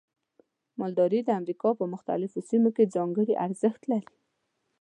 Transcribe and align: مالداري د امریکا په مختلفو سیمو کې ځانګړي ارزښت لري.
مالداري 0.79 1.19
د 1.23 1.29
امریکا 1.39 1.69
په 1.79 1.85
مختلفو 1.93 2.39
سیمو 2.49 2.69
کې 2.75 2.91
ځانګړي 2.95 3.33
ارزښت 3.45 3.81
لري. 3.91 4.09